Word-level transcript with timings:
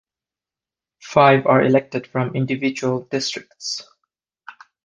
Five 1.03 1.45
are 1.45 1.61
elected 1.61 2.07
from 2.07 2.35
individual 2.35 3.01
districts. 3.11 3.83